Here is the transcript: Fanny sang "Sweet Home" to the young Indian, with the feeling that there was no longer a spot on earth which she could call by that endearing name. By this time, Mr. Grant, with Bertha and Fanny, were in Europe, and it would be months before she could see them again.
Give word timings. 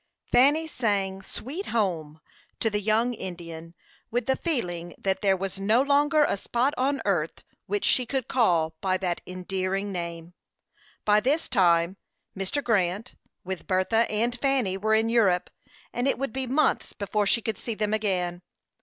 Fanny 0.31 0.65
sang 0.65 1.21
"Sweet 1.21 1.67
Home" 1.67 2.21
to 2.59 2.71
the 2.71 2.81
young 2.81 3.13
Indian, 3.13 3.75
with 4.09 4.25
the 4.25 4.35
feeling 4.35 4.95
that 4.97 5.21
there 5.21 5.37
was 5.37 5.59
no 5.59 5.79
longer 5.83 6.23
a 6.23 6.37
spot 6.37 6.73
on 6.75 7.03
earth 7.05 7.43
which 7.67 7.85
she 7.85 8.07
could 8.07 8.27
call 8.27 8.75
by 8.81 8.97
that 8.97 9.21
endearing 9.27 9.91
name. 9.91 10.33
By 11.05 11.19
this 11.19 11.47
time, 11.47 11.97
Mr. 12.35 12.63
Grant, 12.63 13.13
with 13.43 13.67
Bertha 13.67 14.09
and 14.09 14.35
Fanny, 14.35 14.75
were 14.75 14.95
in 14.95 15.07
Europe, 15.07 15.51
and 15.93 16.07
it 16.07 16.17
would 16.17 16.33
be 16.33 16.47
months 16.47 16.93
before 16.93 17.27
she 17.27 17.43
could 17.43 17.59
see 17.59 17.75
them 17.75 17.93
again. 17.93 18.41